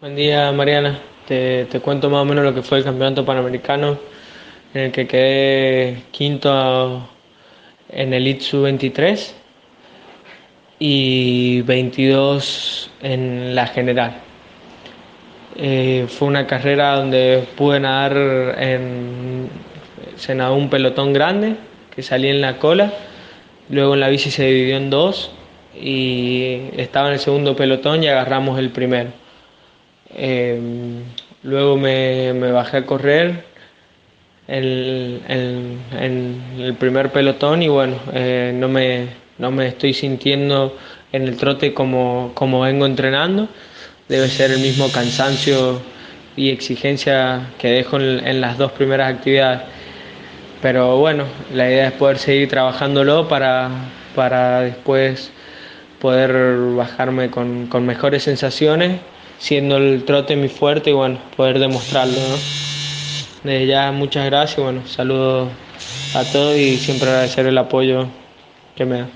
[0.00, 3.98] Buen día Mariana, te, cuento más o menos lo que fue el campeonato panamericano
[4.72, 7.06] en el que quedé quinto
[7.90, 9.36] en el ITSU 23
[10.78, 14.14] y 22 en la general.
[15.56, 19.50] Eh, fue una carrera donde pude nadar en,
[20.16, 21.56] se nadó un pelotón grande
[21.94, 22.90] que salía en la cola,
[23.68, 25.30] luego en la bici se dividió en dos
[25.78, 29.10] y estaba en el segundo pelotón y agarramos el primero.
[30.14, 30.58] Eh,
[31.42, 33.44] luego me, bajé a correr
[34.48, 35.78] en,
[36.58, 40.76] el primer pelotón y bueno, eh, no, me, no me estoy sintiendo
[41.12, 43.48] en el trote como, como vengo entrenando.
[44.08, 45.80] Debe ser el mismo cansancio
[46.36, 49.60] y exigencia que dejo en, las dos primeras actividades.
[50.62, 51.24] Pero bueno,
[51.54, 53.70] la idea es poder seguir trabajándolo para,
[54.14, 55.30] para después
[56.00, 59.00] poder bajarme con, con mejores sensaciones
[59.40, 62.14] siendo el trote mi fuerte y bueno, poder demostrarlo.
[62.14, 62.36] ¿no?
[63.42, 65.48] Desde ya muchas gracias, bueno, saludos
[66.14, 68.06] a todos y siempre agradecer el apoyo
[68.76, 69.08] que me da.